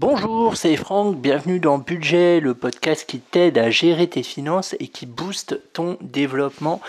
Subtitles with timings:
[0.00, 4.88] Bonjour, c'est Franck, bienvenue dans Budget, le podcast qui t'aide à gérer tes finances et
[4.88, 6.80] qui booste ton développement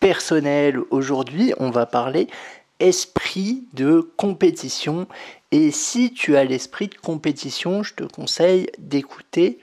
[0.00, 0.80] personnel.
[0.90, 2.26] Aujourd'hui, on va parler
[2.80, 5.06] esprit de compétition.
[5.52, 9.58] Et si tu as l'esprit de compétition, je te conseille d'écouter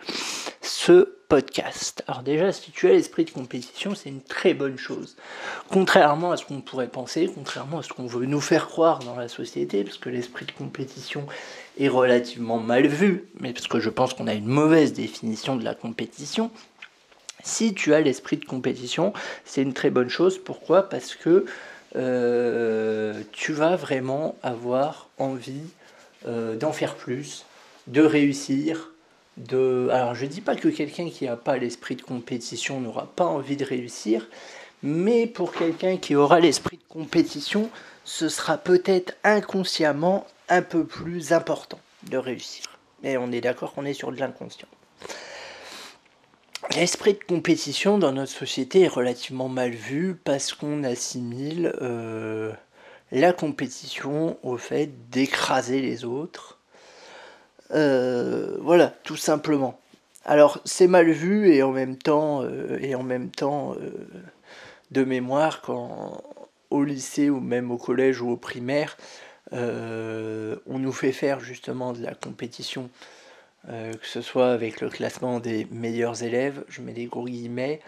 [0.61, 2.03] ce podcast.
[2.07, 5.15] Alors déjà, si tu as l'esprit de compétition, c'est une très bonne chose.
[5.69, 9.15] Contrairement à ce qu'on pourrait penser, contrairement à ce qu'on veut nous faire croire dans
[9.15, 11.25] la société, parce que l'esprit de compétition
[11.79, 15.63] est relativement mal vu, mais parce que je pense qu'on a une mauvaise définition de
[15.63, 16.51] la compétition.
[17.43, 19.11] Si tu as l'esprit de compétition,
[19.43, 20.37] c'est une très bonne chose.
[20.37, 20.83] Pourquoi?
[20.83, 21.45] Parce que
[21.95, 25.67] euh, tu vas vraiment avoir envie
[26.27, 27.45] euh, d'en faire plus,
[27.87, 28.91] de réussir,
[29.37, 29.89] de...
[29.91, 33.25] Alors je ne dis pas que quelqu'un qui n'a pas l'esprit de compétition n'aura pas
[33.25, 34.27] envie de réussir,
[34.81, 37.69] mais pour quelqu'un qui aura l'esprit de compétition,
[38.03, 41.79] ce sera peut-être inconsciemment un peu plus important
[42.09, 42.65] de réussir.
[43.01, 44.67] Mais on est d'accord qu'on est sur de l'inconscient.
[46.75, 52.51] L'esprit de compétition dans notre société est relativement mal vu parce qu'on assimile euh,
[53.11, 56.57] la compétition au fait d'écraser les autres.
[57.75, 59.79] Euh, voilà, tout simplement.
[60.25, 63.75] Alors c'est mal vu et en même temps, euh, et en même temps
[64.89, 66.23] de mémoire quand
[66.71, 68.97] au lycée ou même au collège ou au primaire,
[69.51, 72.89] on nous fait faire justement de la compétition
[73.69, 77.79] euh, que ce soit avec le classement des meilleurs élèves, je mets des gros guillemets.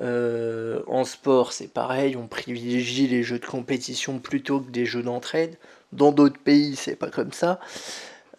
[0.00, 5.04] Euh, en sport, c'est pareil, on privilégie les jeux de compétition plutôt que des jeux
[5.04, 5.56] d'entraide.
[5.92, 7.60] Dans d'autres pays, c'est pas comme ça.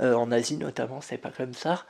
[0.02, 1.86] Euh, en Asie notamment, c'est pas comme ça.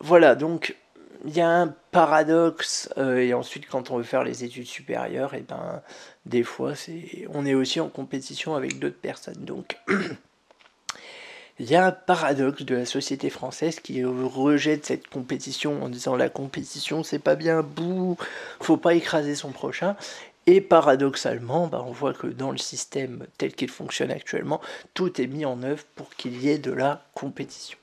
[0.00, 0.76] voilà, donc
[1.24, 2.90] il y a un paradoxe.
[2.98, 5.82] et ensuite, quand on veut faire les études supérieures, et eh ben
[6.26, 9.44] des fois, c'est on est aussi en compétition avec d'autres personnes.
[9.44, 9.78] Donc
[11.60, 16.16] il y a un paradoxe de la société française qui rejette cette compétition en disant
[16.16, 18.16] la compétition c'est pas bien, bouh,
[18.62, 19.94] faut pas écraser son prochain.
[20.46, 24.62] Et paradoxalement, bah, on voit que dans le système tel qu'il fonctionne actuellement,
[24.94, 27.76] tout est mis en œuvre pour qu'il y ait de la compétition.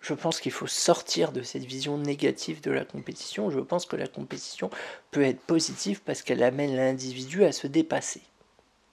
[0.00, 3.52] Je pense qu'il faut sortir de cette vision négative de la compétition.
[3.52, 4.68] Je pense que la compétition
[5.12, 8.22] peut être positive parce qu'elle amène l'individu à se dépasser.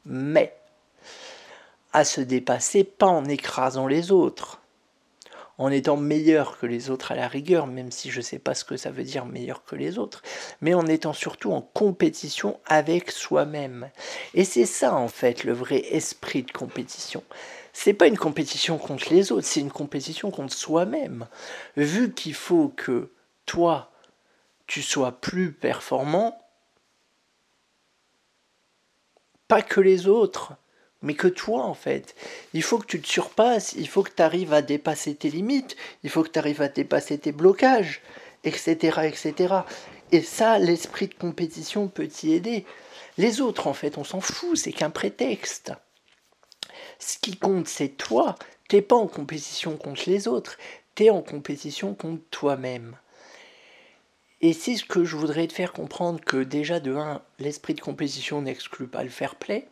[0.06, 0.54] Mais
[1.94, 4.62] à se dépasser, pas en écrasant les autres,
[5.58, 8.56] en étant meilleur que les autres à la rigueur, même si je ne sais pas
[8.56, 10.24] ce que ça veut dire meilleur que les autres,
[10.60, 13.90] mais en étant surtout en compétition avec soi-même.
[14.34, 17.24] Et c'est ça en fait le vrai esprit de compétition.
[17.74, 21.28] C'est pas une compétition contre les autres, c'est une compétition contre soi-même.
[21.78, 23.12] Vu qu'il faut que
[23.46, 23.92] toi,
[24.68, 26.38] tu sois plus performant,
[29.48, 30.54] pas que les autres,
[31.02, 32.16] mais que toi en fait.
[32.54, 35.76] Il faut que tu te surpasses, il faut que tu arrives à dépasser tes limites,
[36.04, 38.02] il faut que tu arrives à dépasser tes blocages,
[38.44, 39.02] etc.
[39.04, 39.56] etc.
[40.12, 42.66] Et ça, l'esprit de compétition peut t'y aider.
[43.18, 45.74] Les autres, en fait, on s'en fout, c'est qu'un prétexte.
[47.00, 48.36] Ce qui compte, c'est toi.
[48.68, 50.58] T'es pas en compétition contre les autres,
[50.96, 52.96] tu es en compétition contre toi-même.
[54.40, 57.82] Et c'est ce que je voudrais te faire comprendre que déjà de 1, l'esprit de
[57.82, 59.68] compétition n'exclut pas le fair play.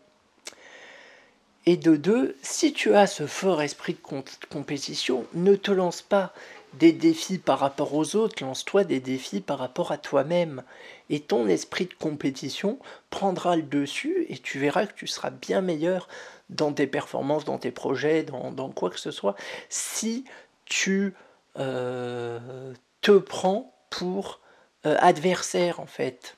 [1.69, 6.33] Et de deux, si tu as ce fort esprit de compétition, ne te lance pas
[6.73, 10.63] des défis par rapport aux autres, lance-toi des défis par rapport à toi-même.
[11.11, 12.79] Et ton esprit de compétition
[13.11, 16.07] prendra le dessus et tu verras que tu seras bien meilleur
[16.49, 19.35] dans tes performances, dans tes projets, dans, quoi que ce soit,
[19.69, 20.25] si
[20.65, 21.13] tu
[21.59, 24.39] euh, te prends pour
[24.87, 26.35] euh, adversaire en fait.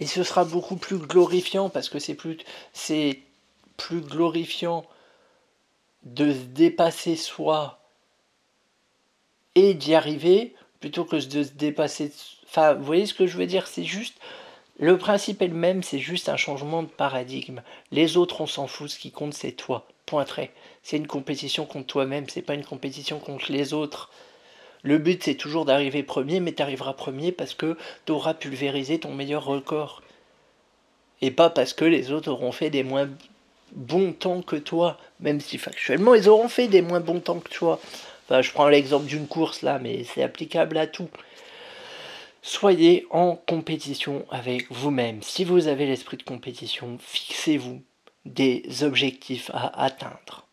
[0.00, 2.38] Et ce sera beaucoup plus glorifiant parce que c'est plus
[3.76, 4.84] plus glorifiant
[6.04, 7.80] de se dépasser soi
[9.54, 12.12] et d'y arriver plutôt que de se dépasser.
[12.46, 13.66] Enfin, vous voyez ce que je veux dire?
[13.66, 14.18] C'est juste.
[14.78, 17.62] Le principe est le même, c'est juste un changement de paradigme.
[17.92, 19.88] Les autres, on s'en fout, ce qui compte, c'est toi.
[20.04, 20.52] Point très.
[20.82, 24.10] C'est une compétition contre toi-même, c'est pas une compétition contre les autres.
[24.82, 29.00] Le but, c'est toujours d'arriver premier, mais tu arriveras premier parce que tu auras pulvérisé
[29.00, 30.02] ton meilleur record.
[31.22, 33.08] Et pas parce que les autres auront fait des moins
[33.72, 37.50] bon temps que toi, même si factuellement ils auront fait des moins bons temps que
[37.50, 37.80] toi.
[38.30, 41.08] Je prends l'exemple d'une course là, mais c'est applicable à tout.
[42.42, 45.22] Soyez en compétition avec vous-même.
[45.22, 47.82] Si vous avez l'esprit de compétition, fixez-vous
[48.24, 50.46] des objectifs à atteindre.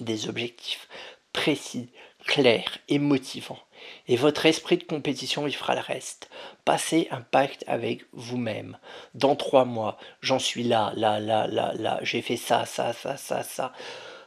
[0.00, 0.88] Des objectifs
[1.32, 1.90] précis,
[2.26, 3.60] clairs et motivants
[4.08, 6.30] et votre esprit de compétition il fera le reste.
[6.64, 8.78] Passez un pacte avec vous-même.
[9.14, 13.16] Dans trois mois, j'en suis là, là, là, là, là, j'ai fait ça, ça, ça,
[13.16, 13.72] ça, ça.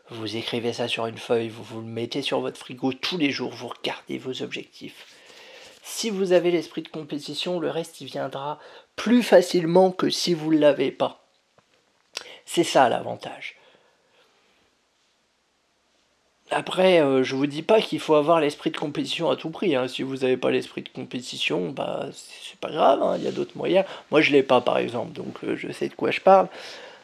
[0.10, 3.32] Vous écrivez ça sur une feuille, vous vous le mettez sur votre frigo tous les
[3.32, 5.06] jours, vous regardez vos objectifs.
[5.84, 8.60] Si vous avez l'esprit de compétition, le reste il viendra
[8.96, 11.26] plus facilement que si vous ne l'avez pas.
[12.46, 13.56] C'est ça l'avantage.
[16.50, 19.76] Après, euh, je vous dis pas qu'il faut avoir l'esprit de compétition à tout prix.
[19.76, 19.88] Hein.
[19.90, 23.04] Si vous n'avez pas l'esprit de compétition, bah c'est pas grave.
[23.04, 23.16] Hein.
[23.18, 23.86] Il y a d'autres moyens.
[24.12, 26.48] Moi, je l'ai pas, par exemple, donc euh, je sais de quoi je parle.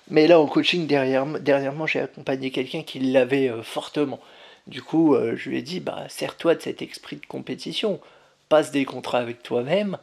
[0.10, 4.20] Mais là, au coaching dernièrement, j'ai accompagné quelqu'un qui l'avait euh, fortement.
[4.68, 8.00] Du coup, je lui ai dit, bah sers-toi de cet esprit de compétition,
[8.48, 9.98] passe des contrats avec toi-même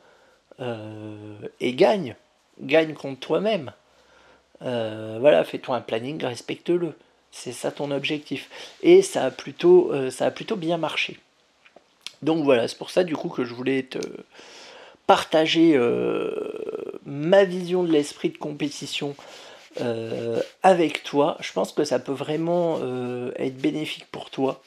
[1.61, 2.15] et gagne,
[2.61, 3.73] gagne contre toi-même.
[4.61, 6.95] voilà, fais-toi un planning, respecte-le.
[7.33, 8.49] C'est ça ton objectif.
[8.83, 11.19] Et ça a plutôt, euh, ça a plutôt bien marché.
[12.23, 13.99] Donc voilà, c'est pour ça du coup que je voulais te
[15.07, 19.17] partager euh, ma vision de l'esprit de compétition
[19.81, 21.39] euh, avec toi.
[21.41, 22.79] Je pense que ça peut vraiment
[23.37, 24.61] être bénéfique pour toi.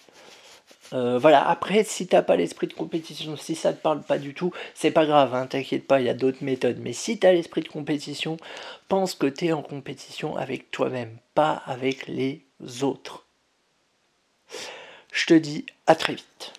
[0.92, 4.52] voilà, après, si t'as pas l'esprit de compétition, si ça te parle pas du tout,
[4.74, 6.80] c'est pas grave, hein, t'inquiète pas, il y a d'autres méthodes.
[6.82, 8.38] Mais si tu as l'esprit de compétition,
[8.88, 12.46] pense que tu es en compétition avec toi-même, pas avec les
[12.82, 13.26] autres.
[15.12, 16.54] Je te dis à très vite.